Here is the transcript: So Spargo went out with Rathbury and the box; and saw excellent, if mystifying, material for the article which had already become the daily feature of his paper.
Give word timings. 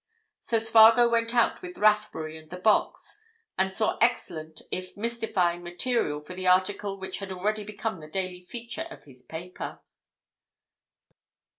So 0.41 0.57
Spargo 0.57 1.07
went 1.07 1.35
out 1.35 1.61
with 1.61 1.77
Rathbury 1.77 2.35
and 2.35 2.49
the 2.49 2.57
box; 2.57 3.21
and 3.55 3.71
saw 3.71 3.99
excellent, 4.01 4.63
if 4.71 4.97
mystifying, 4.97 5.61
material 5.61 6.21
for 6.21 6.33
the 6.33 6.47
article 6.47 6.97
which 6.97 7.19
had 7.19 7.31
already 7.31 7.63
become 7.63 7.99
the 7.99 8.07
daily 8.07 8.41
feature 8.43 8.87
of 8.89 9.03
his 9.03 9.21
paper. 9.21 9.79